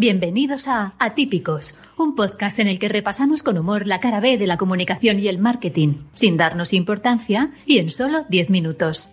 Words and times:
Bienvenidos 0.00 0.66
a 0.66 0.94
Atípicos, 0.98 1.78
un 1.98 2.14
podcast 2.14 2.58
en 2.58 2.68
el 2.68 2.78
que 2.78 2.88
repasamos 2.88 3.42
con 3.42 3.58
humor 3.58 3.86
la 3.86 4.00
cara 4.00 4.18
B 4.20 4.38
de 4.38 4.46
la 4.46 4.56
comunicación 4.56 5.18
y 5.18 5.28
el 5.28 5.38
marketing, 5.38 6.06
sin 6.14 6.38
darnos 6.38 6.72
importancia 6.72 7.50
y 7.66 7.76
en 7.80 7.90
solo 7.90 8.24
10 8.30 8.48
minutos. 8.48 9.10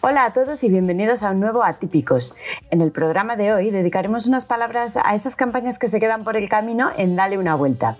Hola 0.00 0.24
a 0.24 0.32
todos 0.32 0.64
y 0.64 0.70
bienvenidos 0.70 1.22
a 1.22 1.30
un 1.30 1.38
nuevo 1.38 1.62
Atípicos. 1.62 2.34
En 2.72 2.80
el 2.80 2.90
programa 2.90 3.36
de 3.36 3.52
hoy 3.52 3.70
dedicaremos 3.70 4.26
unas 4.26 4.44
palabras 4.44 4.96
a 4.96 5.14
esas 5.14 5.36
campañas 5.36 5.78
que 5.78 5.86
se 5.86 6.00
quedan 6.00 6.24
por 6.24 6.36
el 6.36 6.48
camino 6.48 6.90
en 6.96 7.14
Dale 7.14 7.38
una 7.38 7.54
vuelta. 7.54 7.96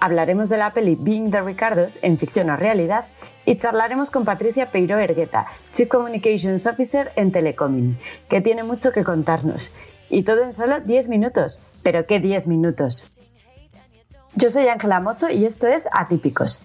Hablaremos 0.00 0.48
de 0.48 0.56
la 0.56 0.72
peli 0.72 0.96
Being 0.98 1.30
the 1.30 1.42
Ricardos 1.42 1.98
en 2.00 2.16
ficción 2.18 2.48
o 2.48 2.56
realidad 2.56 3.04
y 3.44 3.56
charlaremos 3.56 4.10
con 4.10 4.24
Patricia 4.24 4.66
Peiro 4.66 4.98
Ergueta, 4.98 5.46
Chief 5.72 5.88
Communications 5.88 6.66
Officer 6.66 7.12
en 7.16 7.32
Telecoming, 7.32 7.98
que 8.28 8.40
tiene 8.40 8.62
mucho 8.62 8.92
que 8.92 9.04
contarnos. 9.04 9.72
Y 10.08 10.22
todo 10.22 10.42
en 10.42 10.52
solo 10.52 10.80
10 10.80 11.08
minutos. 11.08 11.60
¿Pero 11.82 12.06
qué 12.06 12.18
10 12.18 12.46
minutos? 12.46 13.10
Yo 14.34 14.50
soy 14.50 14.68
Ángela 14.68 15.00
Mozo 15.00 15.30
y 15.30 15.44
esto 15.44 15.66
es 15.66 15.86
Atípicos. 15.92 16.62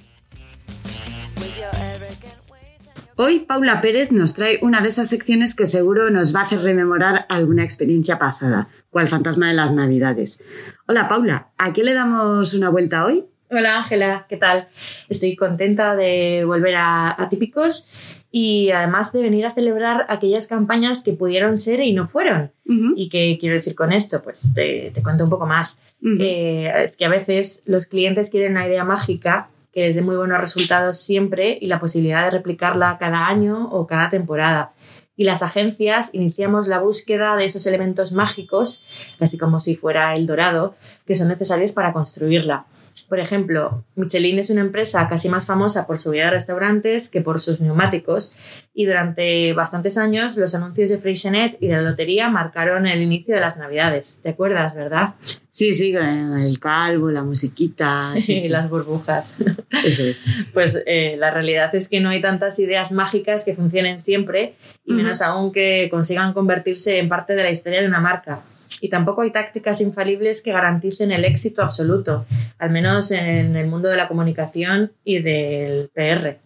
Hoy 3.18 3.40
Paula 3.40 3.80
Pérez 3.80 4.12
nos 4.12 4.34
trae 4.34 4.60
una 4.62 4.82
de 4.82 4.90
esas 4.90 5.08
secciones 5.08 5.56
que 5.56 5.68
seguro 5.68 6.10
nos 6.10 6.36
va 6.36 6.42
a 6.42 6.44
hacer 6.44 6.60
rememorar 6.60 7.26
alguna 7.30 7.64
experiencia 7.64 8.20
pasada, 8.20 8.68
cual 8.90 9.08
fantasma 9.08 9.48
de 9.48 9.54
las 9.54 9.74
Navidades. 9.74 10.44
Hola 10.88 11.08
Paula, 11.08 11.50
¿a 11.58 11.74
qué 11.74 11.84
le 11.84 11.96
damos 11.96 12.54
una 12.54 12.70
vuelta 12.70 13.06
hoy? 13.06 13.26
Hola 13.50 13.78
Ángela, 13.78 14.28
¿qué 14.30 14.38
tal? 14.38 14.68
Estoy 15.10 15.36
contenta 15.36 15.96
de 15.96 16.44
volver 16.46 16.76
a, 16.78 17.28
Típicos 17.28 17.90
y 18.30 18.70
además 18.70 19.12
de 19.12 19.24
venir 19.24 19.48
a 19.48 19.52
celebrar 19.52 20.06
aquellas 20.10 20.46
campañas 20.46 21.04
que 21.04 21.14
pudieron 21.14 21.58
ser 21.58 21.80
y 21.80 21.92
no 21.92 22.06
fueron. 22.06 22.52
¿Y 22.96 23.10
qué 23.10 23.36
quiero 23.40 23.56
decir 23.56 23.74
con 23.74 23.92
esto? 23.92 24.22
Pues 24.22 24.54
te, 24.54 24.94
cuento 25.02 25.24
un 25.24 25.32
poco 25.32 25.48
más. 25.48 25.82
Eh, 26.20 26.72
es 26.76 26.98
que 26.98 27.06
a 27.06 27.10
veces 27.10 27.64
los 27.66 27.88
clientes 27.88 28.30
quieren 28.30 28.52
una 28.52 28.68
idea 28.68 28.84
mágica 28.84 29.50
que 29.74 29.88
les 29.88 29.96
dé 29.96 30.04
muy 30.04 30.16
buenos 30.18 30.40
resultados 30.40 31.00
siempre 31.00 31.58
y 31.60 31.66
la 31.66 31.80
posibilidad 31.80 32.26
de 32.26 32.30
replicarla 32.30 33.00
cada 33.00 33.28
año 33.28 33.70
o 33.72 33.88
cada 33.88 34.12
temporada. 34.12 34.74
Y 35.18 35.24
las 35.24 35.42
agencias 35.42 36.14
iniciamos 36.14 36.68
la 36.68 36.80
búsqueda 36.80 37.36
de 37.36 37.46
esos 37.46 37.66
elementos 37.68 38.12
mágicos, 38.12 38.86
así 39.20 39.38
como 39.38 39.60
si 39.60 39.76
fuera 39.76 40.14
el 40.14 40.28
dorado, 40.28 40.76
que 41.06 41.16
son 41.16 41.30
necesarios 41.30 41.72
para 41.72 41.94
construirla. 41.94 42.66
Por 43.10 43.20
ejemplo, 43.20 43.84
Michelin 43.96 44.40
es 44.40 44.50
una 44.50 44.62
empresa 44.62 45.08
casi 45.08 45.30
más 45.30 45.46
famosa 45.46 45.86
por 45.86 46.00
su 46.00 46.12
vida 46.12 46.26
de 46.26 46.32
restaurantes 46.32 47.10
que 47.10 47.22
por 47.22 47.40
sus 47.40 47.62
neumáticos 47.62 48.36
y 48.74 48.86
durante 48.86 49.54
bastantes 49.54 49.98
años 49.98 50.38
los 50.38 50.56
anuncios 50.56 50.90
de 50.90 50.98
Freixenet 50.98 51.58
y 51.60 51.68
de 51.68 51.76
la 51.76 51.82
lotería 51.82 52.30
marcaron 52.30 52.88
el 52.88 53.04
inicio 53.04 53.36
de 53.36 53.42
las 53.42 53.58
navidades. 53.58 54.22
¿Te 54.24 54.30
acuerdas, 54.30 54.76
verdad? 54.76 55.16
Sí, 55.52 55.76
sí, 55.76 55.94
el 55.94 56.60
calvo, 56.60 57.12
la 57.12 57.24
musiquita. 57.24 58.14
Sí, 58.18 58.38
y 58.46 58.50
las 58.50 58.70
burbujas. 58.70 59.36
Eso 59.84 60.04
es. 60.04 60.24
Pues 60.54 60.82
eh, 60.86 61.16
la 61.18 61.32
realidad 61.32 61.76
es 61.76 61.90
que 61.90 62.00
no 62.00 62.10
hay 62.10 62.22
tantas 62.22 62.58
ideas 62.60 62.92
mágicas 62.92 63.44
que 63.46 63.54
funcionen 63.54 64.00
siempre 64.00 64.56
y 64.86 64.94
menos 64.94 65.22
aún 65.22 65.52
que 65.52 65.90
consigan 65.92 66.34
convertirse 66.34 66.98
en 67.00 67.10
parte 67.10 67.36
de 67.36 67.44
la 67.44 67.52
historia 67.52 67.82
de 67.82 67.88
una 67.88 68.00
marca 68.00 68.42
y 68.82 68.90
tampoco 68.90 69.22
hay 69.22 69.32
tácticas 69.32 69.82
infalibles 69.82 70.42
que 70.42 70.52
garanticen 70.52 71.12
el 71.12 71.26
éxito 71.26 71.62
absoluto, 71.62 72.26
al 72.58 72.72
menos 72.72 73.12
en 73.12 73.56
el 73.56 73.68
mundo 73.68 73.90
de 73.90 73.98
la 73.98 74.08
comunicación 74.08 74.94
y 75.04 75.20
del 75.20 75.90
PR. 75.94 76.40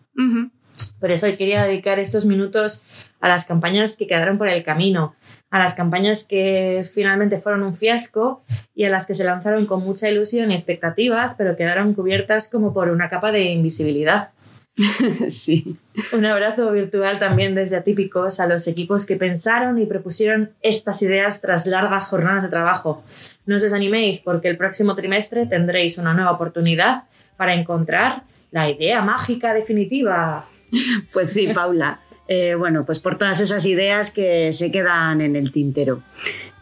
Por 1.00 1.12
eso 1.12 1.28
quería 1.38 1.64
dedicar 1.64 2.00
estos 2.00 2.26
minutos 2.26 2.86
a 3.22 3.28
las 3.28 3.46
campañas 3.46 3.98
que 3.98 4.08
quedaron 4.08 4.38
por 4.38 4.48
el 4.48 4.64
camino, 4.64 5.16
a 5.50 5.60
las 5.60 5.74
campañas 5.74 6.26
que 6.26 6.86
finalmente 6.94 7.38
fueron 7.38 7.64
un 7.64 7.76
fiasco 7.76 8.44
y 8.76 8.86
a 8.86 8.90
las 8.90 9.08
que 9.08 9.16
se 9.16 9.24
lanzaron 9.24 9.66
con 9.66 9.84
mucha 9.84 10.10
ilusión 10.10 10.52
y 10.52 10.56
expectativas, 10.56 11.36
pero 11.38 11.56
quedaron 11.56 11.94
cubiertas 11.94 12.50
como 12.50 12.74
por 12.74 12.90
una 12.90 13.10
capa 13.10 13.32
de 13.32 13.44
invisibilidad. 13.44 14.32
sí. 15.30 15.76
Un 16.14 16.26
abrazo 16.26 16.72
virtual 16.72 17.20
también 17.20 17.56
desde 17.56 17.76
Atípicos 17.76 18.40
a 18.40 18.48
los 18.48 18.68
equipos 18.68 19.06
que 19.06 19.18
pensaron 19.18 19.80
y 19.80 19.86
propusieron 19.86 20.52
estas 20.62 21.02
ideas 21.02 21.42
tras 21.42 21.66
largas 21.66 22.08
jornadas 22.08 22.44
de 22.44 22.50
trabajo. 22.50 23.04
No 23.46 23.58
os 23.58 23.62
desaniméis 23.62 24.20
porque 24.20 24.48
el 24.48 24.58
próximo 24.58 24.96
trimestre 24.96 25.46
tendréis 25.46 25.98
una 25.98 26.14
nueva 26.14 26.32
oportunidad 26.32 27.04
para 27.36 27.54
encontrar 27.54 28.24
la 28.52 28.70
idea 28.70 29.02
mágica 29.02 29.54
definitiva. 29.54 30.46
Pues 31.12 31.32
sí, 31.32 31.48
Paula. 31.48 32.00
Eh, 32.28 32.54
bueno, 32.54 32.86
pues 32.86 33.00
por 33.00 33.18
todas 33.18 33.40
esas 33.40 33.66
ideas 33.66 34.12
que 34.12 34.54
se 34.54 34.72
quedan 34.72 35.20
en 35.20 35.36
el 35.36 35.52
tintero. 35.52 36.04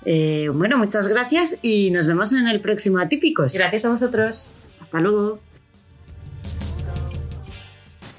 Eh, 0.06 0.50
bueno, 0.54 0.78
muchas 0.78 1.10
gracias 1.10 1.60
y 1.62 1.92
nos 1.92 2.08
vemos 2.08 2.32
en 2.32 2.48
el 2.48 2.62
próximo 2.62 3.00
Atípicos. 3.00 3.54
Gracias 3.54 3.84
a 3.84 3.90
vosotros. 3.90 4.54
Hasta 4.80 5.02
luego. 5.02 5.42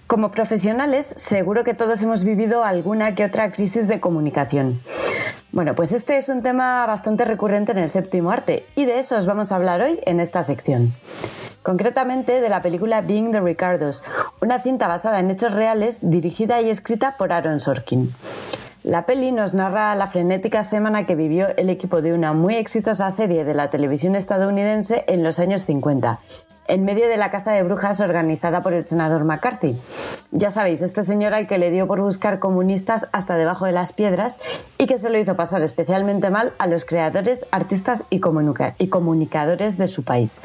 Como 0.08 0.30
profesionales, 0.30 1.12
seguro 1.18 1.64
que 1.64 1.74
todos 1.74 2.00
hemos 2.00 2.24
vivido 2.24 2.64
alguna 2.64 3.14
que 3.14 3.26
otra 3.26 3.52
crisis 3.52 3.88
de 3.88 4.00
comunicación. 4.00 4.80
Bueno, 5.52 5.74
pues 5.74 5.92
este 5.92 6.16
es 6.16 6.30
un 6.30 6.42
tema 6.42 6.86
bastante 6.86 7.26
recurrente 7.26 7.72
en 7.72 7.78
el 7.78 7.90
séptimo 7.90 8.30
arte 8.30 8.64
y 8.74 8.86
de 8.86 9.00
eso 9.00 9.18
os 9.18 9.26
vamos 9.26 9.52
a 9.52 9.56
hablar 9.56 9.82
hoy 9.82 10.00
en 10.06 10.20
esta 10.20 10.42
sección. 10.42 10.94
Concretamente 11.62 12.40
de 12.40 12.48
la 12.48 12.62
película 12.62 13.02
Being 13.02 13.32
the 13.32 13.40
Ricardos, 13.40 14.02
una 14.40 14.60
cinta 14.60 14.88
basada 14.88 15.20
en 15.20 15.28
hechos 15.28 15.52
reales 15.52 15.98
dirigida 16.00 16.62
y 16.62 16.70
escrita 16.70 17.18
por 17.18 17.30
Aaron 17.30 17.60
Sorkin. 17.60 18.10
La 18.84 19.04
peli 19.04 19.30
nos 19.30 19.52
narra 19.52 19.94
la 19.94 20.06
frenética 20.06 20.64
semana 20.64 21.04
que 21.04 21.16
vivió 21.16 21.48
el 21.58 21.68
equipo 21.68 22.00
de 22.00 22.14
una 22.14 22.32
muy 22.32 22.54
exitosa 22.54 23.12
serie 23.12 23.44
de 23.44 23.52
la 23.52 23.68
televisión 23.68 24.16
estadounidense 24.16 25.04
en 25.06 25.22
los 25.22 25.38
años 25.38 25.66
50 25.66 26.18
en 26.68 26.84
medio 26.84 27.08
de 27.08 27.16
la 27.16 27.30
caza 27.30 27.52
de 27.52 27.62
brujas 27.62 28.00
organizada 28.00 28.62
por 28.62 28.74
el 28.74 28.84
senador 28.84 29.24
McCarthy. 29.24 29.76
Ya 30.30 30.50
sabéis, 30.50 30.82
este 30.82 31.02
señor 31.02 31.34
al 31.34 31.46
que 31.46 31.58
le 31.58 31.70
dio 31.70 31.86
por 31.86 32.00
buscar 32.00 32.38
comunistas 32.38 33.08
hasta 33.12 33.36
debajo 33.36 33.66
de 33.66 33.72
las 33.72 33.92
piedras 33.92 34.38
y 34.76 34.86
que 34.86 34.98
se 34.98 35.10
lo 35.10 35.18
hizo 35.18 35.34
pasar 35.34 35.62
especialmente 35.62 36.30
mal 36.30 36.52
a 36.58 36.66
los 36.66 36.84
creadores, 36.84 37.46
artistas 37.50 38.04
y, 38.10 38.20
comunicadores 38.20 39.78
de 39.78 39.88
su 39.88 40.04
país. 40.04 40.40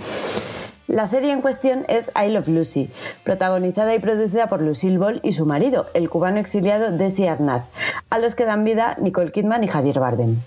La 0.87 1.07
serie 1.07 1.31
en 1.31 1.41
cuestión 1.41 1.85
es 1.87 2.11
I 2.15 2.29
Love 2.29 2.49
Lucy, 2.49 2.89
protagonizada 3.23 3.95
y 3.95 3.99
producida 3.99 4.47
por 4.47 4.61
Lucille 4.61 4.97
Ball 4.97 5.21
y 5.23 5.31
su 5.31 5.45
marido, 5.45 5.87
el 5.93 6.09
cubano 6.09 6.39
exiliado 6.39 6.91
Desi 6.91 7.25
Arnaz, 7.25 7.63
a 8.09 8.19
los 8.19 8.35
que 8.35 8.45
dan 8.45 8.63
vida 8.63 8.97
Nicole 8.99 9.31
Kidman 9.31 9.63
y 9.63 9.67
Javier 9.67 9.99
Bardem. 9.99 10.37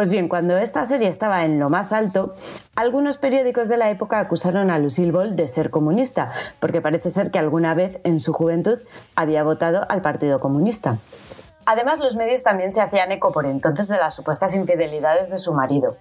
Pues 0.00 0.08
bien, 0.08 0.28
cuando 0.28 0.56
esta 0.56 0.86
serie 0.86 1.08
estaba 1.08 1.44
en 1.44 1.58
lo 1.58 1.68
más 1.68 1.92
alto, 1.92 2.34
algunos 2.74 3.18
periódicos 3.18 3.68
de 3.68 3.76
la 3.76 3.90
época 3.90 4.18
acusaron 4.18 4.70
a 4.70 4.78
Lucille 4.78 5.12
Ball 5.12 5.36
de 5.36 5.46
ser 5.46 5.68
comunista, 5.68 6.32
porque 6.58 6.80
parece 6.80 7.10
ser 7.10 7.30
que 7.30 7.38
alguna 7.38 7.74
vez 7.74 8.00
en 8.04 8.18
su 8.20 8.32
juventud 8.32 8.78
había 9.14 9.42
votado 9.42 9.84
al 9.90 10.00
Partido 10.00 10.40
Comunista. 10.40 10.96
Además, 11.66 12.00
los 12.00 12.16
medios 12.16 12.42
también 12.42 12.72
se 12.72 12.80
hacían 12.80 13.12
eco 13.12 13.30
por 13.30 13.44
entonces 13.44 13.88
de 13.88 13.98
las 13.98 14.14
supuestas 14.14 14.54
infidelidades 14.54 15.28
de 15.28 15.36
su 15.36 15.52
marido. 15.52 15.98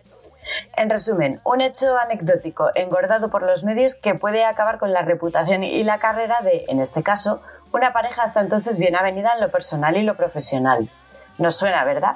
En 0.78 0.90
resumen, 0.90 1.42
un 1.44 1.60
hecho 1.60 1.98
anecdótico 1.98 2.70
engordado 2.76 3.30
por 3.30 3.42
los 3.44 3.66
medios 3.66 3.96
que 3.96 4.16
puede 4.16 4.46
acabar 4.46 4.80
con 4.80 4.94
la 4.94 5.02
reputación 5.02 5.62
y 5.62 5.84
la 5.84 6.00
carrera 6.00 6.38
de, 6.42 6.64
en 6.70 6.80
este 6.80 7.04
caso, 7.04 7.42
una 7.74 7.92
pareja 7.92 8.24
hasta 8.24 8.40
entonces 8.40 8.80
bien 8.80 8.96
avenida 8.96 9.32
en 9.36 9.42
lo 9.42 9.52
personal 9.52 9.98
y 9.98 10.04
lo 10.04 10.16
profesional. 10.16 10.90
Nos 11.38 11.58
suena, 11.58 11.84
¿verdad? 11.84 12.16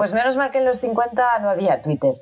Pues 0.00 0.14
menos 0.14 0.38
mal 0.38 0.50
que 0.50 0.56
en 0.56 0.64
los 0.64 0.78
50 0.78 1.40
no 1.40 1.50
había 1.50 1.82
Twitter. 1.82 2.14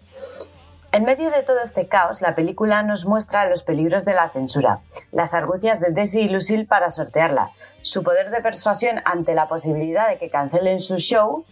En 0.90 1.04
medio 1.04 1.30
de 1.30 1.44
todo 1.44 1.60
este 1.60 1.86
caos, 1.86 2.20
la 2.20 2.34
película 2.34 2.82
nos 2.82 3.06
muestra 3.06 3.48
los 3.48 3.62
peligros 3.62 4.04
de 4.04 4.14
la 4.14 4.28
censura, 4.30 4.80
las 5.12 5.32
argucias 5.32 5.78
de 5.78 5.92
Desi 5.92 6.22
y 6.22 6.28
Lucille 6.28 6.66
para 6.66 6.90
sortearla, 6.90 7.52
su 7.82 8.02
poder 8.02 8.30
de 8.30 8.40
persuasión 8.40 9.00
ante 9.04 9.32
la 9.36 9.46
posibilidad 9.46 10.08
de 10.08 10.18
que 10.18 10.28
cancelen 10.28 10.80
su 10.80 10.96
show, 10.96 11.44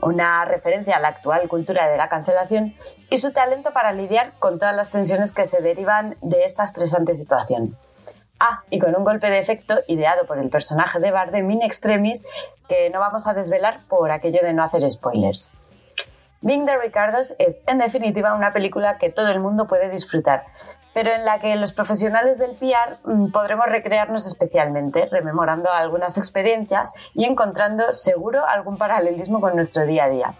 una 0.00 0.44
referencia 0.44 0.94
a 0.94 1.00
la 1.00 1.08
actual 1.08 1.48
cultura 1.48 1.88
de 1.88 1.96
la 1.96 2.08
cancelación, 2.08 2.76
y 3.10 3.18
su 3.18 3.32
talento 3.32 3.72
para 3.72 3.92
lidiar 3.92 4.30
con 4.38 4.60
todas 4.60 4.76
las 4.76 4.90
tensiones 4.90 5.32
que 5.32 5.44
se 5.44 5.60
derivan 5.60 6.16
de 6.22 6.44
esta 6.44 6.62
estresante 6.62 7.16
situación. 7.16 7.76
Ah, 8.38 8.62
y 8.70 8.78
con 8.78 8.94
un 8.94 9.02
golpe 9.02 9.28
de 9.28 9.40
efecto 9.40 9.80
ideado 9.88 10.24
por 10.26 10.38
el 10.38 10.50
personaje 10.50 11.00
de 11.00 11.10
Bardem 11.10 11.50
in 11.50 11.62
extremis 11.62 12.24
que 12.68 12.90
no 12.90 13.00
vamos 13.00 13.26
a 13.26 13.34
desvelar 13.34 13.80
por 13.88 14.12
aquello 14.12 14.38
de 14.40 14.52
no 14.52 14.62
hacer 14.62 14.88
spoilers. 14.88 15.52
Being 16.44 16.66
the 16.66 16.76
Ricardos 16.76 17.34
es, 17.38 17.62
en 17.66 17.78
definitiva, 17.78 18.34
una 18.34 18.52
película 18.52 18.98
que 18.98 19.08
todo 19.08 19.28
el 19.28 19.40
mundo 19.40 19.66
puede 19.66 19.88
disfrutar, 19.88 20.44
pero 20.92 21.10
en 21.10 21.24
la 21.24 21.38
que 21.38 21.56
los 21.56 21.72
profesionales 21.72 22.36
del 22.36 22.50
PR 22.50 22.98
mm, 23.02 23.30
podremos 23.30 23.64
recrearnos 23.64 24.26
especialmente, 24.26 25.08
rememorando 25.10 25.72
algunas 25.72 26.18
experiencias 26.18 26.92
y 27.14 27.24
encontrando 27.24 27.90
seguro 27.92 28.44
algún 28.46 28.76
paralelismo 28.76 29.40
con 29.40 29.54
nuestro 29.54 29.86
día 29.86 30.04
a 30.04 30.10
día. 30.10 30.34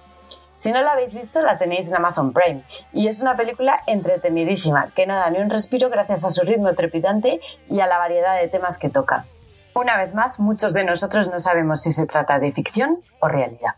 Si 0.53 0.73
no 0.73 0.83
la 0.83 0.93
habéis 0.93 1.15
visto, 1.15 1.41
la 1.41 1.57
tenéis 1.57 1.89
en 1.89 1.97
Amazon 1.97 2.35
Prime 2.35 2.65
y 2.93 3.09
es 3.09 3.23
una 3.23 3.35
película 3.35 3.81
entretenidísima 3.87 4.91
que 4.95 5.07
no 5.07 5.15
da 5.15 5.31
ni 5.31 5.39
un 5.39 5.49
respiro 5.49 5.89
gracias 5.89 6.23
a 6.23 6.31
su 6.31 6.43
ritmo 6.43 6.75
trepidante 6.75 7.41
y 7.71 7.81
a 7.81 7.87
la 7.87 7.97
variedad 7.97 8.37
de 8.37 8.49
temas 8.49 8.79
que 8.79 8.91
toca. 8.91 9.25
Una 9.73 9.97
vez 9.97 10.13
más, 10.13 10.39
muchos 10.39 10.75
de 10.75 10.85
nosotros 10.85 11.31
no 11.31 11.41
sabemos 11.41 11.81
si 11.81 11.93
se 11.93 12.05
trata 12.05 12.39
de 12.41 12.53
ficción 12.53 12.99
o 13.21 13.29
realidad. 13.29 13.73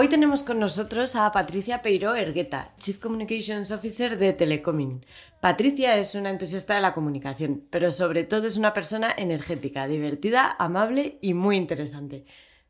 Hoy 0.00 0.08
tenemos 0.08 0.44
con 0.44 0.60
nosotros 0.60 1.16
a 1.16 1.32
Patricia 1.32 1.82
Peiro 1.82 2.14
Ergueta, 2.14 2.72
Chief 2.78 3.00
Communications 3.00 3.72
Officer 3.72 4.16
de 4.16 4.32
Telecomin. 4.32 5.04
Patricia 5.40 5.96
es 5.96 6.14
una 6.14 6.30
entusiasta 6.30 6.76
de 6.76 6.80
la 6.82 6.94
comunicación, 6.94 7.64
pero 7.68 7.90
sobre 7.90 8.22
todo 8.22 8.46
es 8.46 8.56
una 8.56 8.72
persona 8.72 9.12
energética, 9.18 9.88
divertida, 9.88 10.54
amable 10.60 11.18
y 11.20 11.34
muy 11.34 11.56
interesante. 11.56 12.24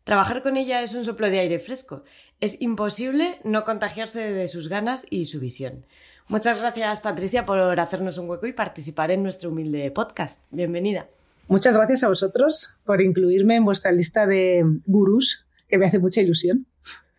Trabajar 0.04 0.42
con 0.42 0.56
ella 0.56 0.80
es 0.80 0.94
un 0.94 1.04
soplo 1.04 1.28
de 1.28 1.40
aire 1.40 1.58
fresco. 1.58 2.02
Es 2.40 2.62
imposible 2.62 3.40
no 3.44 3.64
contagiarse 3.64 4.32
de 4.32 4.48
sus 4.48 4.70
ganas 4.70 5.06
y 5.10 5.26
su 5.26 5.38
visión. 5.38 5.84
Muchas 6.28 6.58
gracias, 6.58 7.00
Patricia, 7.00 7.44
por 7.44 7.78
hacernos 7.78 8.16
un 8.16 8.30
hueco 8.30 8.46
y 8.46 8.54
participar 8.54 9.10
en 9.10 9.22
nuestro 9.22 9.50
humilde 9.50 9.90
podcast. 9.90 10.40
Bienvenida. 10.50 11.08
Muchas 11.46 11.76
gracias 11.76 12.04
a 12.04 12.08
vosotros 12.08 12.78
por 12.86 13.02
incluirme 13.02 13.56
en 13.56 13.66
vuestra 13.66 13.92
lista 13.92 14.26
de 14.26 14.64
gurús, 14.86 15.44
que 15.68 15.76
me 15.76 15.84
hace 15.84 15.98
mucha 15.98 16.22
ilusión. 16.22 16.64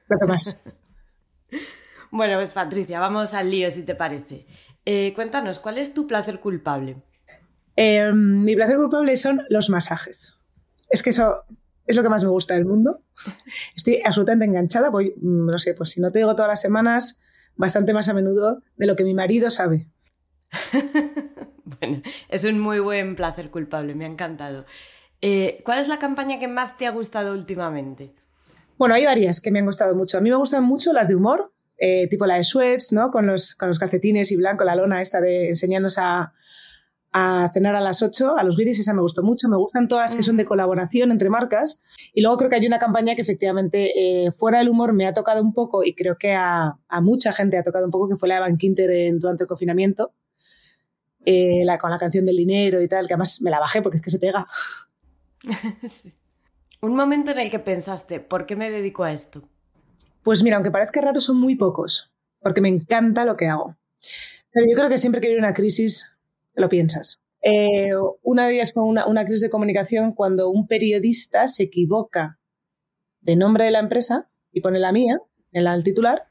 Lo 0.09 0.27
más. 0.27 0.59
bueno, 2.11 2.35
pues 2.37 2.53
Patricia, 2.53 2.99
vamos 2.99 3.33
al 3.33 3.49
lío 3.51 3.69
si 3.71 3.83
te 3.83 3.95
parece. 3.95 4.45
Eh, 4.85 5.13
cuéntanos, 5.13 5.59
¿cuál 5.59 5.77
es 5.77 5.93
tu 5.93 6.07
placer 6.07 6.39
culpable? 6.39 6.97
Eh, 7.75 8.11
mi 8.13 8.55
placer 8.55 8.77
culpable 8.77 9.15
son 9.17 9.41
los 9.49 9.69
masajes. 9.69 10.41
Es 10.89 11.03
que 11.03 11.11
eso 11.11 11.45
es 11.85 11.95
lo 11.95 12.03
que 12.03 12.09
más 12.09 12.23
me 12.23 12.29
gusta 12.29 12.55
del 12.55 12.65
mundo. 12.65 13.03
Estoy 13.75 14.01
absolutamente 14.03 14.45
enganchada. 14.45 14.89
Voy, 14.89 15.13
mm, 15.15 15.45
no 15.45 15.57
sé, 15.57 15.73
pues 15.73 15.91
si 15.91 16.01
no 16.01 16.11
te 16.11 16.19
digo 16.19 16.35
todas 16.35 16.49
las 16.49 16.61
semanas, 16.61 17.21
bastante 17.55 17.93
más 17.93 18.09
a 18.09 18.13
menudo 18.13 18.61
de 18.77 18.87
lo 18.87 18.95
que 18.95 19.03
mi 19.03 19.13
marido 19.13 19.51
sabe. 19.51 19.87
bueno, 21.79 22.01
es 22.29 22.43
un 22.43 22.59
muy 22.59 22.79
buen 22.79 23.15
placer 23.15 23.51
culpable, 23.51 23.95
me 23.95 24.05
ha 24.05 24.07
encantado. 24.07 24.65
Eh, 25.21 25.61
¿Cuál 25.65 25.79
es 25.79 25.87
la 25.87 25.99
campaña 25.99 26.39
que 26.39 26.47
más 26.47 26.77
te 26.77 26.87
ha 26.87 26.91
gustado 26.91 27.33
últimamente? 27.33 28.13
Bueno, 28.79 28.95
hay 28.95 29.03
varias 29.03 29.41
que 29.41 29.51
me 29.51 29.59
han 29.59 29.65
gustado 29.65 29.93
mucho. 29.93 30.17
A 30.17 30.21
mí 30.21 30.29
me 30.29 30.37
gustan 30.37 30.63
mucho 30.63 30.93
las 30.93 31.09
de 31.09 31.15
humor, 31.15 31.51
eh, 31.77 32.07
tipo 32.07 32.25
la 32.25 32.37
de 32.37 32.45
Schweppes, 32.45 32.93
¿no? 32.93 33.11
Con 33.11 33.27
los, 33.27 33.53
con 33.53 33.67
los 33.67 33.77
calcetines 33.77 34.31
y 34.31 34.37
blanco, 34.37 34.63
la 34.63 34.73
lona 34.73 35.01
esta 35.01 35.19
de 35.19 35.49
enseñarnos 35.49 35.97
a, 35.97 36.31
a 37.11 37.51
cenar 37.53 37.75
a 37.75 37.81
las 37.81 38.01
8, 38.01 38.37
a 38.37 38.43
los 38.45 38.55
guiris, 38.55 38.79
esa 38.79 38.93
me 38.93 39.01
gustó 39.01 39.21
mucho. 39.21 39.49
Me 39.49 39.57
gustan 39.57 39.89
todas 39.89 40.05
las 40.05 40.15
que 40.15 40.23
son 40.23 40.37
de 40.37 40.45
colaboración 40.45 41.11
entre 41.11 41.29
marcas. 41.29 41.81
Y 42.13 42.21
luego 42.21 42.37
creo 42.37 42.49
que 42.49 42.55
hay 42.55 42.65
una 42.67 42.79
campaña 42.79 43.15
que 43.15 43.21
efectivamente, 43.21 43.91
eh, 43.97 44.31
fuera 44.31 44.59
del 44.59 44.69
humor, 44.69 44.93
me 44.93 45.07
ha 45.07 45.13
tocado 45.13 45.41
un 45.41 45.53
poco, 45.53 45.83
y 45.83 45.93
creo 45.93 46.17
que 46.17 46.31
a, 46.31 46.79
a, 46.87 47.01
mucha 47.01 47.33
gente 47.33 47.57
ha 47.57 47.63
tocado 47.65 47.83
un 47.83 47.91
poco, 47.91 48.07
que 48.07 48.15
fue 48.15 48.29
la 48.29 48.35
de 48.35 48.41
Van 48.41 48.57
Quinter 48.57 48.89
durante 49.19 49.43
el 49.43 49.47
confinamiento, 49.49 50.13
eh, 51.25 51.65
la, 51.65 51.77
con 51.77 51.91
la 51.91 51.97
canción 51.97 52.25
del 52.25 52.37
dinero 52.37 52.81
y 52.81 52.87
tal, 52.87 53.07
que 53.07 53.13
además 53.13 53.41
me 53.41 53.51
la 53.51 53.59
bajé 53.59 53.81
porque 53.81 53.97
es 53.97 54.03
que 54.03 54.09
se 54.09 54.19
pega. 54.19 54.47
sí. 55.89 56.13
Un 56.81 56.95
momento 56.95 57.31
en 57.31 57.39
el 57.39 57.51
que 57.51 57.59
pensaste, 57.59 58.21
¿por 58.21 58.45
qué 58.45 58.55
me 58.55 58.71
dedico 58.71 59.03
a 59.03 59.11
esto? 59.11 59.43
Pues 60.23 60.43
mira, 60.43 60.55
aunque 60.55 60.71
parezca 60.71 61.01
raro, 61.01 61.19
son 61.19 61.37
muy 61.37 61.55
pocos, 61.55 62.13
porque 62.39 62.61
me 62.61 62.69
encanta 62.69 63.25
lo 63.25 63.35
que 63.35 63.47
hago. 63.47 63.77
Pero 64.51 64.65
yo 64.69 64.75
creo 64.75 64.89
que 64.89 64.97
siempre 64.97 65.19
que 65.19 65.27
viene 65.27 65.43
una 65.43 65.53
crisis, 65.53 66.11
lo 66.53 66.69
piensas. 66.69 67.19
Eh, 67.41 67.91
una 68.23 68.47
de 68.47 68.55
ellas 68.55 68.73
fue 68.73 68.83
una, 68.83 69.07
una, 69.07 69.23
crisis 69.23 69.41
de 69.41 69.49
comunicación 69.49 70.13
cuando 70.13 70.49
un 70.49 70.67
periodista 70.67 71.47
se 71.47 71.63
equivoca 71.63 72.39
de 73.21 73.35
nombre 73.35 73.65
de 73.65 73.71
la 73.71 73.79
empresa 73.79 74.29
y 74.51 74.61
pone 74.61 74.79
la 74.79 74.91
mía 74.91 75.21
en 75.51 75.63
la 75.63 75.73
del 75.73 75.83
titular, 75.83 76.29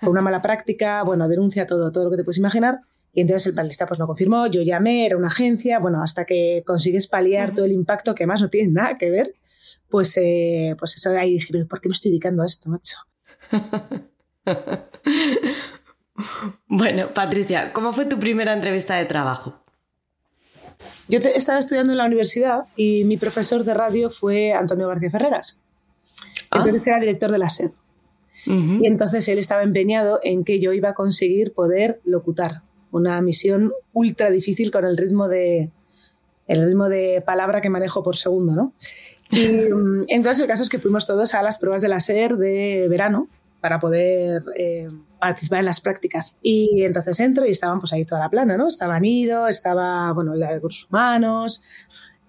con 0.00 0.10
una 0.10 0.22
mala 0.22 0.42
práctica, 0.42 1.02
bueno, 1.02 1.28
denuncia 1.28 1.66
todo, 1.66 1.92
todo 1.92 2.04
lo 2.04 2.10
que 2.10 2.16
te 2.16 2.24
puedes 2.24 2.38
imaginar. 2.38 2.80
Y 3.12 3.20
entonces 3.20 3.46
el 3.46 3.54
panelista 3.54 3.86
pues 3.86 4.00
lo 4.00 4.06
confirmó, 4.06 4.46
yo 4.48 4.62
llamé, 4.62 5.06
era 5.06 5.16
una 5.16 5.28
agencia, 5.28 5.78
bueno, 5.78 6.02
hasta 6.02 6.24
que 6.24 6.62
consigues 6.66 7.06
paliar 7.06 7.54
todo 7.54 7.64
el 7.64 7.72
impacto, 7.72 8.14
que 8.14 8.24
además 8.24 8.42
no 8.42 8.50
tiene 8.50 8.72
nada 8.72 8.98
que 8.98 9.10
ver, 9.10 9.34
pues, 9.88 10.16
eh, 10.16 10.74
pues 10.78 10.96
eso 10.96 11.10
ahí 11.10 11.34
dije, 11.34 11.64
¿por 11.66 11.80
qué 11.80 11.88
me 11.88 11.92
estoy 11.92 12.10
dedicando 12.10 12.42
a 12.42 12.46
esto, 12.46 12.70
macho? 12.70 12.96
bueno, 16.66 17.12
Patricia, 17.12 17.72
¿cómo 17.72 17.92
fue 17.92 18.06
tu 18.06 18.18
primera 18.18 18.52
entrevista 18.52 18.96
de 18.96 19.04
trabajo? 19.04 19.64
Yo 21.08 21.20
te, 21.20 21.36
estaba 21.36 21.58
estudiando 21.58 21.92
en 21.92 21.98
la 21.98 22.06
universidad 22.06 22.64
y 22.76 23.04
mi 23.04 23.16
profesor 23.16 23.64
de 23.64 23.74
radio 23.74 24.10
fue 24.10 24.52
Antonio 24.52 24.88
García 24.88 25.10
Ferreras. 25.10 25.60
Ah. 26.50 26.58
Entonces 26.58 26.88
era 26.88 27.00
director 27.00 27.30
de 27.30 27.38
la 27.38 27.50
SED. 27.50 27.72
Uh 28.46 28.50
-huh. 28.50 28.82
Y 28.82 28.86
entonces 28.86 29.26
él 29.28 29.38
estaba 29.38 29.62
empeñado 29.62 30.20
en 30.22 30.44
que 30.44 30.60
yo 30.60 30.72
iba 30.72 30.90
a 30.90 30.94
conseguir 30.94 31.52
poder 31.52 32.00
locutar. 32.04 32.62
Una 32.90 33.20
misión 33.22 33.72
ultra 33.92 34.30
difícil 34.30 34.70
con 34.70 34.84
el 34.84 34.96
ritmo 34.96 35.28
de, 35.28 35.72
el 36.46 36.66
ritmo 36.66 36.88
de 36.88 37.22
palabra 37.24 37.60
que 37.60 37.70
manejo 37.70 38.02
por 38.02 38.16
segundo, 38.16 38.52
¿no? 38.52 38.72
Y 39.30 39.46
entonces 40.08 40.42
el 40.42 40.48
caso 40.48 40.62
es 40.62 40.68
que 40.68 40.78
fuimos 40.78 41.06
todos 41.06 41.34
a 41.34 41.42
las 41.42 41.58
pruebas 41.58 41.82
de 41.82 41.88
la 41.88 42.00
SER 42.00 42.36
de 42.36 42.86
verano 42.88 43.28
para 43.60 43.80
poder 43.80 44.44
eh, 44.58 44.86
participar 45.18 45.60
en 45.60 45.64
las 45.64 45.80
prácticas. 45.80 46.36
Y 46.42 46.84
entonces 46.84 47.18
entro 47.20 47.46
y 47.46 47.50
estaban 47.50 47.80
pues 47.80 47.92
ahí 47.92 48.04
toda 48.04 48.20
la 48.20 48.30
plana, 48.30 48.56
¿no? 48.56 48.68
Estaba 48.68 49.00
Nido, 49.00 49.48
estaba, 49.48 50.12
bueno, 50.12 50.34
la 50.34 50.48
de 50.48 50.54
recursos 50.56 50.88
humanos. 50.90 51.64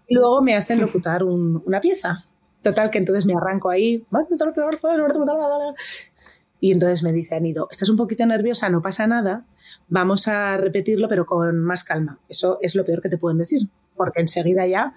Y 0.07 0.15
luego 0.15 0.41
me 0.41 0.55
hacen 0.55 0.79
locutar 0.79 1.23
un, 1.23 1.61
una 1.65 1.81
pieza. 1.81 2.19
Total, 2.61 2.89
que 2.89 2.97
entonces 2.97 3.25
me 3.25 3.33
arranco 3.33 3.69
ahí. 3.69 4.05
Y 6.59 6.71
entonces 6.71 7.03
me 7.03 7.11
dice 7.11 7.35
Anido, 7.35 7.67
estás 7.69 7.89
un 7.89 7.97
poquito 7.97 8.25
nerviosa, 8.25 8.69
no 8.69 8.81
pasa 8.81 9.05
nada, 9.05 9.45
vamos 9.87 10.27
a 10.27 10.57
repetirlo 10.57 11.07
pero 11.07 11.25
con 11.25 11.63
más 11.63 11.83
calma. 11.83 12.19
Eso 12.27 12.57
es 12.61 12.75
lo 12.75 12.85
peor 12.85 13.01
que 13.01 13.09
te 13.09 13.17
pueden 13.17 13.37
decir, 13.37 13.69
porque 13.95 14.21
enseguida 14.21 14.65
ya... 14.65 14.93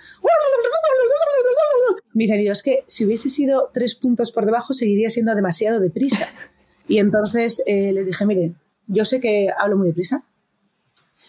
Me 2.19 2.25
dice 2.25 2.35
Anido, 2.35 2.53
es 2.53 2.65
que 2.65 2.83
si 2.87 3.05
hubiese 3.05 3.29
sido 3.29 3.71
tres 3.73 3.95
puntos 3.95 4.33
por 4.33 4.45
debajo 4.45 4.73
seguiría 4.73 5.09
siendo 5.09 5.37
demasiado 5.37 5.79
deprisa. 5.79 6.27
Y 6.89 6.99
entonces 6.99 7.63
eh, 7.65 7.93
les 7.93 8.09
dije, 8.09 8.27
mire, 8.27 8.55
yo 8.89 9.05
sé 9.05 9.21
que 9.21 9.51
hablo 9.57 9.77
muy 9.77 9.87
deprisa, 9.87 10.25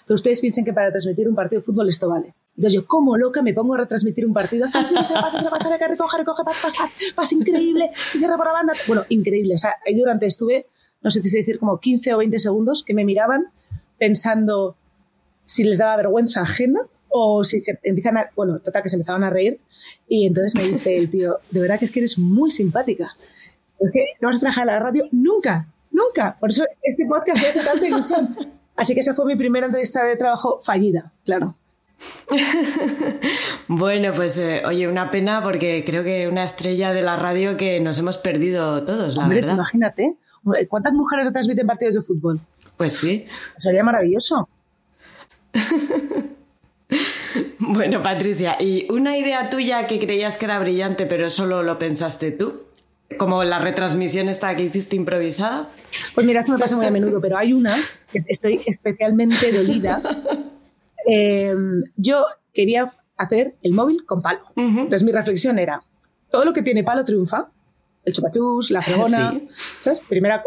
pero 0.07 0.15
ustedes 0.15 0.41
piensen 0.41 0.65
que 0.65 0.73
para 0.73 0.89
transmitir 0.89 1.29
un 1.29 1.35
partido 1.35 1.59
de 1.59 1.65
fútbol 1.67 1.89
esto 1.89 2.09
vale. 2.09 2.33
Entonces 2.55 2.73
yo, 2.73 2.87
como 2.87 3.17
loca, 3.17 3.43
me 3.43 3.53
pongo 3.53 3.75
a 3.75 3.77
retransmitir 3.77 4.25
un 4.25 4.33
partido. 4.33 4.65
Se 4.65 5.13
pasa, 5.13 5.37
se 5.37 5.49
pasa, 5.51 5.77
que 5.77 5.87
recoge, 5.87 6.17
recoge, 6.17 6.43
pasa, 6.43 6.59
pasa, 6.63 6.89
pasa, 7.13 7.35
increíble, 7.35 7.91
y 8.15 8.17
cierra 8.17 8.35
por 8.37 8.47
la 8.47 8.53
banda. 8.53 8.73
Bueno, 8.87 9.05
increíble. 9.09 9.53
O 9.53 9.57
sea, 9.59 9.75
ahí 9.85 9.93
durante 9.93 10.25
estuve, 10.25 10.65
no 11.03 11.11
sé 11.11 11.21
si 11.21 11.37
decir, 11.37 11.59
como 11.59 11.79
15 11.79 12.15
o 12.15 12.17
20 12.17 12.39
segundos 12.39 12.83
que 12.83 12.95
me 12.95 13.05
miraban 13.05 13.51
pensando 13.99 14.75
si 15.45 15.63
les 15.63 15.77
daba 15.77 15.97
vergüenza 15.97 16.41
ajena 16.41 16.81
o 17.09 17.43
si 17.43 17.61
se 17.61 17.79
empiezan 17.83 18.17
a, 18.17 18.29
bueno, 18.35 18.59
total, 18.59 18.83
que 18.83 18.89
se 18.89 18.95
empezaban 18.95 19.23
a 19.23 19.29
reír. 19.29 19.59
Y 20.07 20.27
entonces 20.27 20.55
me 20.55 20.63
dice 20.63 20.95
el 20.97 21.09
tío, 21.09 21.39
de 21.51 21.59
verdad 21.59 21.79
que 21.79 21.85
es 21.85 21.91
que 21.91 21.99
eres 21.99 22.17
muy 22.17 22.51
simpática. 22.51 23.15
Es 23.79 23.91
que 23.91 24.05
no 24.21 24.27
vas 24.27 24.37
a 24.37 24.39
trabajar 24.39 24.63
a 24.63 24.73
la 24.73 24.79
radio 24.79 25.07
nunca, 25.11 25.67
nunca. 25.91 26.37
Por 26.39 26.49
eso 26.49 26.65
este 26.81 27.05
podcast 27.05 27.41
me 27.41 27.47
hace 27.47 27.59
tanta 27.61 27.87
ilusión. 27.87 28.35
Así 28.75 28.93
que 28.93 29.01
esa 29.01 29.13
fue 29.13 29.25
mi 29.25 29.35
primera 29.35 29.65
entrevista 29.65 30.05
de 30.05 30.15
trabajo 30.15 30.59
fallida, 30.61 31.11
claro. 31.25 31.55
bueno, 33.67 34.13
pues 34.15 34.37
eh, 34.37 34.63
oye, 34.65 34.87
una 34.87 35.11
pena 35.11 35.43
porque 35.43 35.83
creo 35.85 36.03
que 36.03 36.27
una 36.27 36.43
estrella 36.43 36.93
de 36.93 37.01
la 37.01 37.17
radio 37.17 37.57
que 37.57 37.79
nos 37.81 37.99
hemos 37.99 38.17
perdido 38.17 38.83
todos, 38.85 39.15
la 39.15 39.23
Hombre, 39.23 39.41
verdad. 39.41 39.55
Imagínate, 39.55 40.17
¿cuántas 40.69 40.93
mujeres 40.93 41.31
transmiten 41.31 41.67
partidos 41.67 41.95
de 41.95 42.01
fútbol? 42.01 42.39
Pues 42.77 42.93
sí. 42.93 43.25
Sería 43.57 43.83
maravilloso. 43.83 44.47
bueno, 47.73 48.01
Patricia, 48.01 48.57
¿y 48.59 48.91
una 48.91 49.15
idea 49.17 49.49
tuya 49.49 49.85
que 49.85 49.99
creías 49.99 50.37
que 50.37 50.45
era 50.45 50.57
brillante 50.59 51.05
pero 51.05 51.29
solo 51.29 51.61
lo 51.61 51.77
pensaste 51.77 52.31
tú? 52.31 52.63
Como 53.17 53.43
la 53.43 53.59
retransmisión 53.59 54.27
esta 54.27 54.55
que 54.55 54.63
hiciste 54.63 54.95
improvisada. 54.95 55.69
Pues 56.13 56.25
mira, 56.25 56.41
eso 56.41 56.51
me 56.51 56.57
pasa 56.57 56.75
muy 56.75 56.85
a 56.85 56.91
menudo, 56.91 57.21
pero 57.21 57.37
hay 57.37 57.53
una 57.53 57.75
que 58.11 58.23
estoy 58.27 58.61
especialmente 58.65 59.51
dolida. 59.51 60.01
Eh, 61.11 61.55
yo 61.95 62.23
quería 62.53 62.93
hacer 63.17 63.55
el 63.63 63.73
móvil 63.73 64.05
con 64.05 64.21
palo. 64.21 64.41
Uh 64.55 64.61
-huh. 64.61 64.79
Entonces 64.81 65.01
mi 65.03 65.11
reflexión 65.11 65.57
era, 65.57 65.81
todo 66.29 66.45
lo 66.45 66.53
que 66.53 66.61
tiene 66.61 66.83
palo 66.83 67.03
triunfa. 67.03 67.49
El 68.05 68.13
chupachus, 68.13 68.69
la 68.69 68.81
fregona. 68.83 69.31
Sí. 69.31 69.47
¿sabes? 69.83 70.01
Primera, 70.01 70.43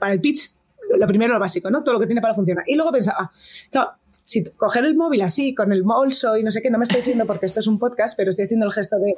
para 0.00 0.12
el 0.12 0.20
pitch, 0.20 0.50
lo 0.96 1.06
primero 1.06 1.32
lo 1.34 1.40
básico, 1.40 1.70
¿no? 1.70 1.82
Todo 1.82 1.94
lo 1.94 2.00
que 2.00 2.06
tiene 2.06 2.20
palo 2.20 2.34
funciona. 2.34 2.62
Y 2.66 2.74
luego 2.74 2.92
pensaba, 2.92 3.30
claro, 3.70 3.92
si 4.24 4.44
coger 4.44 4.84
el 4.84 4.96
móvil 4.96 5.22
así, 5.22 5.54
con 5.54 5.72
el 5.72 5.82
bolso 5.82 6.36
y 6.36 6.42
no 6.42 6.52
sé 6.52 6.62
qué, 6.62 6.70
no 6.70 6.78
me 6.78 6.84
estoy 6.84 6.98
diciendo 6.98 7.26
porque 7.26 7.46
esto 7.46 7.60
es 7.60 7.66
un 7.66 7.78
podcast, 7.78 8.16
pero 8.16 8.30
estoy 8.30 8.44
haciendo 8.46 8.66
el 8.66 8.72
gesto 8.72 8.96
de 8.98 9.16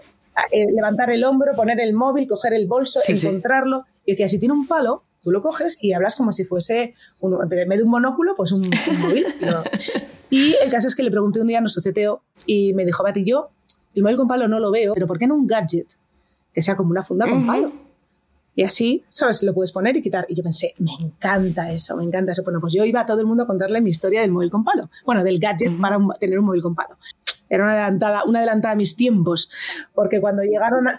eh, 0.50 0.66
levantar 0.72 1.10
el 1.10 1.24
hombro, 1.24 1.52
poner 1.54 1.80
el 1.80 1.94
móvil, 1.94 2.26
coger 2.26 2.54
el 2.54 2.66
bolso, 2.66 3.00
sí, 3.04 3.12
encontrarlo. 3.12 3.80
Sí. 3.80 4.02
Y 4.06 4.10
decía, 4.12 4.28
si 4.28 4.38
tiene 4.38 4.54
un 4.54 4.66
palo, 4.66 5.02
tú 5.22 5.30
lo 5.30 5.40
coges 5.40 5.78
y 5.80 5.92
hablas 5.92 6.16
como 6.16 6.32
si 6.32 6.44
fuese, 6.44 6.94
un, 7.20 7.34
en 7.42 7.48
vez 7.68 7.78
de 7.78 7.84
un 7.84 7.90
monóculo, 7.90 8.34
pues 8.36 8.52
un, 8.52 8.62
un 8.64 9.00
móvil. 9.00 9.26
y 10.30 10.54
el 10.62 10.70
caso 10.70 10.88
es 10.88 10.94
que 10.94 11.02
le 11.02 11.10
pregunté 11.10 11.40
un 11.40 11.46
día 11.46 11.58
a 11.58 11.60
nuestro 11.60 11.82
CTO 11.82 12.22
y 12.46 12.72
me 12.74 12.84
dijo, 12.84 13.02
Bati, 13.02 13.24
yo 13.24 13.50
el 13.94 14.02
móvil 14.02 14.16
con 14.16 14.28
palo 14.28 14.48
no 14.48 14.58
lo 14.58 14.70
veo, 14.70 14.94
pero 14.94 15.06
¿por 15.06 15.18
qué 15.18 15.26
no 15.26 15.34
un 15.34 15.46
gadget? 15.46 15.96
Que 16.52 16.62
sea 16.62 16.76
como 16.76 16.90
una 16.90 17.02
funda 17.02 17.26
uh 17.26 17.28
-huh. 17.28 17.32
con 17.32 17.46
palo. 17.46 17.72
Y 18.56 18.62
así, 18.62 19.04
¿sabes? 19.08 19.42
Lo 19.42 19.52
puedes 19.52 19.72
poner 19.72 19.96
y 19.96 20.02
quitar. 20.02 20.26
Y 20.28 20.34
yo 20.34 20.42
pensé, 20.42 20.74
me 20.78 20.92
encanta 21.00 21.70
eso, 21.72 21.96
me 21.96 22.04
encanta 22.04 22.32
eso. 22.32 22.44
Bueno, 22.44 22.60
pues 22.60 22.72
yo 22.72 22.84
iba 22.84 23.00
a 23.00 23.06
todo 23.06 23.20
el 23.20 23.26
mundo 23.26 23.42
a 23.42 23.46
contarle 23.46 23.80
mi 23.80 23.90
historia 23.90 24.20
del 24.20 24.30
móvil 24.30 24.50
con 24.50 24.64
palo. 24.64 24.90
Bueno, 25.04 25.24
del 25.24 25.38
gadget 25.38 25.76
para 25.80 25.98
un, 25.98 26.12
tener 26.20 26.38
un 26.38 26.46
móvil 26.46 26.62
con 26.62 26.74
palo. 26.74 26.96
Era 27.48 27.64
una 27.64 27.72
adelantada, 27.72 28.24
una 28.24 28.38
adelantada 28.38 28.72
a 28.72 28.76
mis 28.76 28.96
tiempos, 28.96 29.50
porque 29.94 30.20
cuando 30.20 30.42
llegaron 30.42 30.88
a, 30.88 30.98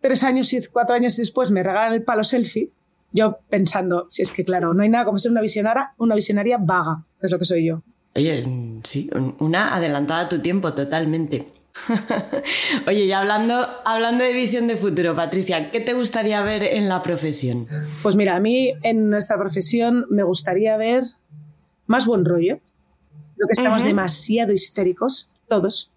tres 0.00 0.22
años 0.24 0.52
y 0.52 0.66
cuatro 0.66 0.96
años 0.96 1.16
después 1.16 1.50
me 1.50 1.62
regalan 1.62 1.94
el 1.94 2.02
palo 2.02 2.24
selfie, 2.24 2.70
yo 3.12 3.38
pensando, 3.48 4.06
si 4.10 4.22
es 4.22 4.32
que 4.32 4.44
claro, 4.44 4.74
no 4.74 4.82
hay 4.82 4.88
nada 4.88 5.04
como 5.04 5.18
ser 5.18 5.32
una 5.32 5.40
visionaria, 5.40 5.94
una 5.98 6.14
visionaria 6.14 6.58
vaga, 6.58 7.04
que 7.20 7.26
es 7.26 7.32
lo 7.32 7.38
que 7.38 7.44
soy 7.44 7.66
yo. 7.66 7.82
Oye, 8.14 8.44
sí, 8.84 9.08
una 9.38 9.74
adelantada 9.74 10.22
a 10.22 10.28
tu 10.28 10.40
tiempo 10.40 10.74
totalmente. 10.74 11.52
Oye, 12.86 13.06
ya 13.06 13.20
hablando, 13.20 13.66
hablando 13.84 14.24
de 14.24 14.32
visión 14.32 14.66
de 14.66 14.76
futuro, 14.76 15.14
Patricia, 15.14 15.70
¿qué 15.70 15.80
te 15.80 15.94
gustaría 15.94 16.42
ver 16.42 16.62
en 16.62 16.88
la 16.88 17.02
profesión? 17.02 17.66
Pues 18.02 18.16
mira, 18.16 18.36
a 18.36 18.40
mí 18.40 18.74
en 18.82 19.10
nuestra 19.10 19.38
profesión 19.38 20.06
me 20.10 20.22
gustaría 20.22 20.76
ver 20.76 21.04
más 21.86 22.06
buen 22.06 22.24
rollo. 22.24 22.60
Lo 23.36 23.46
que 23.46 23.52
estamos 23.52 23.84
demasiado 23.84 24.52
histéricos, 24.52 25.34
todos. 25.48 25.92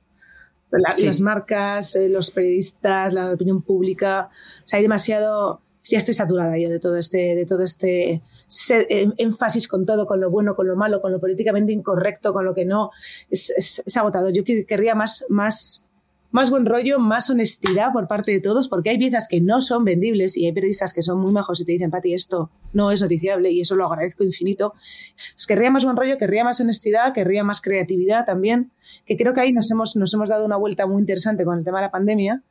Las 0.72 1.20
marcas, 1.20 1.96
eh, 1.96 2.08
los 2.08 2.32
periodistas, 2.32 3.14
la 3.14 3.32
opinión 3.32 3.62
pública. 3.62 4.30
O 4.64 4.68
sea, 4.68 4.78
hay 4.78 4.84
demasiado 4.84 5.62
ya 5.84 5.98
estoy 5.98 6.14
saturada 6.14 6.58
yo 6.58 6.70
de 6.70 6.80
todo 6.80 6.98
este, 6.98 7.36
de 7.36 7.46
todo 7.46 7.64
este 7.64 8.22
eh, 8.70 9.12
énfasis 9.18 9.68
con 9.68 9.86
todo, 9.86 10.06
con 10.06 10.22
lo 10.22 10.30
bueno, 10.30 10.56
con 10.56 10.68
lo 10.68 10.76
malo, 10.76 11.02
con 11.02 11.12
lo 11.12 11.20
políticamente 11.20 11.72
incorrecto, 11.72 12.34
con 12.34 12.46
lo 12.46 12.54
que 12.54 12.66
no. 12.66 12.92
Es, 13.30 13.50
es, 13.50 13.98
agotado. 13.98 14.30
Yo 14.30 14.44
querría 14.44 14.96
más, 14.96 15.26
más, 15.30 15.91
más 16.32 16.50
buen 16.50 16.66
rollo, 16.66 17.00
más 17.00 17.30
honestidad 17.30 17.92
por 17.92 18.08
parte 18.08 18.32
de 18.32 18.40
todos, 18.40 18.68
porque 18.68 18.90
hay 18.90 18.98
piezas 18.98 19.28
que 19.30 19.42
no 19.42 19.62
son 19.62 19.86
vendibles 19.86 20.38
y 20.38 20.46
hay 20.46 20.52
periodistas 20.52 20.94
que 20.94 21.02
son 21.02 21.20
muy 21.20 21.32
majos 21.32 21.62
y 21.62 21.66
te 21.66 21.74
dicen, 21.74 21.92
Pati, 21.92 22.14
esto 22.14 22.50
no 22.74 22.92
es 22.92 23.02
noticiable 23.02 23.52
y 23.52 23.62
eso 23.62 23.76
lo 23.76 23.86
agradezco 23.86 24.24
infinito. 24.24 24.74
Entonces, 25.12 25.48
querría 25.48 25.72
más 25.72 25.84
buen 25.84 25.98
rollo, 25.98 26.18
querría 26.18 26.44
más 26.44 26.60
honestidad, 26.62 27.14
querría 27.14 27.44
más 27.44 27.62
creatividad 27.62 28.26
también, 28.26 28.72
que 29.06 29.18
creo 29.18 29.34
que 29.34 29.42
ahí 29.42 29.54
nos 29.54 29.70
hemos, 29.72 29.96
nos 29.96 30.14
hemos 30.14 30.30
dado 30.30 30.46
una 30.46 30.58
vuelta 30.58 30.88
muy 30.88 31.02
interesante 31.02 31.46
con 31.46 31.58
el 31.58 31.66
tema 31.66 31.80
de 31.80 31.86
la 31.86 31.92
pandemia 31.92 32.44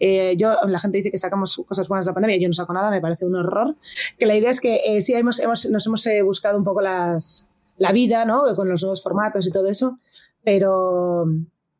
eh, 0.00 0.36
yo, 0.36 0.54
la 0.66 0.78
gente 0.78 0.98
dice 0.98 1.10
que 1.10 1.18
sacamos 1.18 1.60
cosas 1.66 1.88
buenas 1.88 2.04
de 2.04 2.10
la 2.10 2.14
pandemia, 2.14 2.38
yo 2.38 2.48
no 2.48 2.52
saco 2.52 2.72
nada, 2.72 2.90
me 2.90 3.00
parece 3.00 3.26
un 3.26 3.34
horror. 3.36 3.76
Que 4.18 4.26
la 4.26 4.36
idea 4.36 4.50
es 4.50 4.60
que 4.60 4.80
eh, 4.84 5.02
sí 5.02 5.14
hemos, 5.14 5.40
hemos, 5.40 5.68
nos 5.70 5.86
hemos 5.86 6.06
eh, 6.06 6.22
buscado 6.22 6.58
un 6.58 6.64
poco 6.64 6.80
las, 6.80 7.48
la 7.76 7.92
vida, 7.92 8.24
¿no? 8.24 8.42
Con 8.54 8.68
los 8.68 8.82
nuevos 8.82 9.02
formatos 9.02 9.46
y 9.46 9.50
todo 9.50 9.68
eso, 9.68 9.98
pero, 10.44 11.26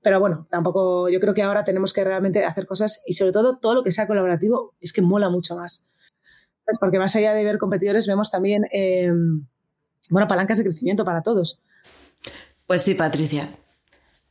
pero 0.08 0.20
bueno, 0.20 0.46
tampoco, 0.50 1.10
yo 1.10 1.20
creo 1.20 1.34
que 1.34 1.42
ahora 1.42 1.64
tenemos 1.64 1.92
que 1.92 2.02
realmente 2.02 2.42
hacer 2.46 2.64
cosas 2.64 3.02
y 3.04 3.12
sobre 3.12 3.30
todo 3.30 3.58
todo 3.58 3.74
lo 3.74 3.84
que 3.84 3.92
sea 3.92 4.06
colaborativo 4.06 4.74
es 4.80 4.94
que 4.94 5.02
mola 5.02 5.28
mucho 5.28 5.54
más. 5.54 5.86
Pues 6.64 6.78
porque 6.78 6.98
más 6.98 7.14
allá 7.14 7.34
de 7.34 7.44
ver 7.44 7.58
competidores, 7.58 8.06
vemos 8.06 8.30
también, 8.30 8.62
bueno, 10.08 10.26
palancas 10.26 10.56
de 10.56 10.64
crecimiento 10.64 11.04
para 11.04 11.22
todos. 11.22 11.60
Pues 12.66 12.80
sí, 12.80 12.94
Patricia, 12.94 13.50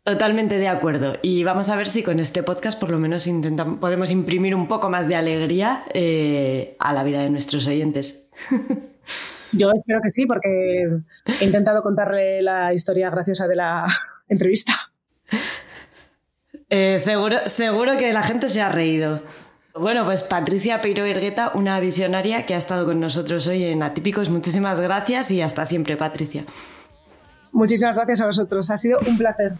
Totalmente 0.01 0.57
de 0.57 0.67
acuerdo. 0.67 1.17
Y 1.21 1.43
vamos 1.43 1.69
a 1.69 1.75
ver 1.75 1.87
si 1.87 2.01
con 2.01 2.19
este 2.19 2.41
podcast 2.41 2.79
por 2.79 2.89
lo 2.89 2.97
menos 2.97 3.27
intentamos, 3.27 3.77
podemos 3.77 4.09
imprimir 4.09 4.55
un 4.55 4.67
poco 4.67 4.89
más 4.89 5.07
de 5.07 5.15
alegría 5.15 5.83
eh, 5.93 6.75
a 6.79 6.93
la 6.93 7.03
vida 7.03 7.21
de 7.21 7.29
nuestros 7.29 7.67
oyentes. 7.67 8.25
Yo 9.51 9.69
espero 9.69 9.99
que 10.01 10.09
sí, 10.09 10.25
porque 10.25 10.87
he 11.39 11.45
intentado 11.45 11.83
contarle 11.83 12.41
la 12.41 12.73
historia 12.73 13.11
graciosa 13.11 13.47
de 13.47 13.57
la 13.57 13.85
entrevista. 14.27 14.73
Eh, 16.69 16.99
seguro, 16.99 17.37
seguro 17.45 17.95
que 17.97 18.11
la 18.11 18.23
gente 18.23 18.49
se 18.49 18.61
ha 18.61 18.69
reído. 18.69 19.21
Bueno, 19.73 20.03
pues 20.05 20.23
Patricia 20.23 20.81
Peiro 20.81 21.05
Ergueta, 21.05 21.51
una 21.53 21.79
visionaria 21.79 22.45
que 22.45 22.55
ha 22.55 22.57
estado 22.57 22.85
con 22.85 22.99
nosotros 22.99 23.45
hoy 23.47 23.63
en 23.63 23.83
Atípicos. 23.83 24.29
Muchísimas 24.29 24.81
gracias 24.81 25.31
y 25.31 25.41
hasta 25.41 25.65
siempre, 25.65 25.95
Patricia. 25.95 26.45
Muchísimas 27.51 27.95
gracias 27.95 28.21
a 28.21 28.25
vosotros. 28.25 28.69
Ha 28.69 28.77
sido 28.77 28.99
un 29.07 29.17
placer. 29.17 29.51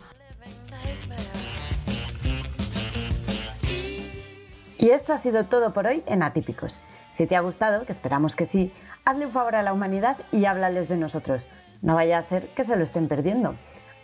Y 4.79 4.89
esto 4.89 5.13
ha 5.13 5.17
sido 5.17 5.45
todo 5.45 5.71
por 5.73 5.87
hoy 5.87 6.03
en 6.07 6.23
Atípicos. 6.23 6.79
Si 7.11 7.25
te 7.25 7.35
ha 7.35 7.41
gustado, 7.41 7.85
que 7.85 7.91
esperamos 7.91 8.35
que 8.35 8.45
sí, 8.45 8.71
hazle 9.05 9.27
un 9.27 9.31
favor 9.31 9.55
a 9.55 9.63
la 9.63 9.73
humanidad 9.73 10.17
y 10.31 10.45
háblales 10.45 10.89
de 10.89 10.97
nosotros. 10.97 11.47
No 11.81 11.95
vaya 11.95 12.17
a 12.17 12.21
ser 12.21 12.47
que 12.49 12.63
se 12.63 12.75
lo 12.75 12.83
estén 12.83 13.07
perdiendo. 13.07 13.55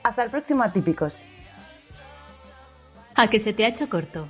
Hasta 0.03 0.23
el 0.23 0.29
próximo 0.29 0.63
Atípicos. 0.63 1.23
A 3.15 3.29
que 3.29 3.39
se 3.39 3.53
te 3.53 3.65
ha 3.65 3.67
hecho 3.69 3.89
corto. 3.89 4.27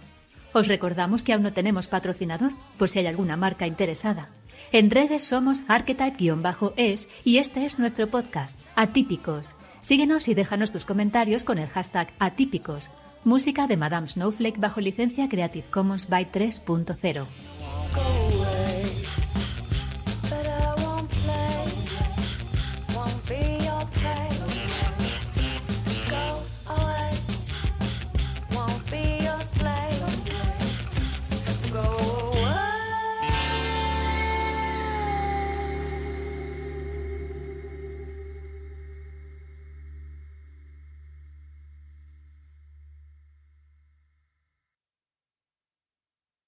Os 0.54 0.68
recordamos 0.68 1.24
que 1.24 1.34
aún 1.34 1.44
no 1.44 1.54
tenemos 1.54 1.88
patrocinador, 1.88 2.52
por 2.78 2.90
si 2.90 3.00
hay 3.00 3.08
alguna 3.08 3.38
marca 3.38 3.66
interesada. 3.66 4.30
En 4.72 4.92
redes 4.92 5.24
somos 5.24 5.64
archetype-es 5.68 7.08
y 7.24 7.38
este 7.38 7.66
es 7.66 7.80
nuestro 7.80 8.10
podcast, 8.10 8.60
Atípicos. 8.76 9.56
Síguenos 9.82 10.28
y 10.28 10.34
déjanos 10.34 10.72
tus 10.72 10.86
comentarios 10.86 11.44
con 11.44 11.58
el 11.60 11.68
hashtag 11.68 12.14
Atípicos 12.20 12.92
Música 13.26 13.68
de 13.68 13.78
Madame 13.78 14.10
Snowflake 14.10 14.60
bajo 14.60 14.82
licencia 14.82 15.30
Creative 15.30 15.66
Commons 15.72 16.10
by 16.10 16.30
3.0. 16.30 17.26